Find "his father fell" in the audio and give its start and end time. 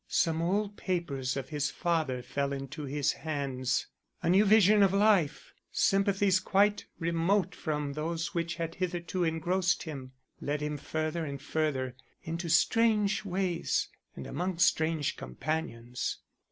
1.49-2.51